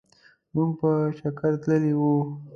[0.53, 2.15] مونږ په چکرتللي وو.